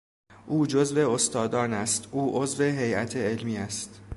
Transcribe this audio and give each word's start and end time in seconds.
او 0.47 0.67
جزو 0.67 1.09
استادان 1.11 1.73
است، 1.73 2.07
او 2.11 2.41
عضو 2.43 2.63
هیات 2.63 3.15
علمی 3.17 3.57
است. 3.57 4.01